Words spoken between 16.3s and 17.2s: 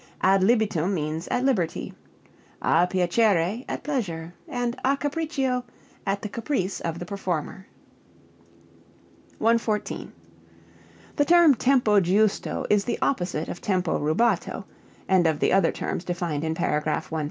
in paragraph 113).